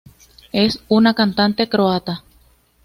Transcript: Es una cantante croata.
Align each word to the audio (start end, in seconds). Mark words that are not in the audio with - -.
Es 0.51 0.83
una 0.87 1.13
cantante 1.13 1.69
croata. 1.69 2.23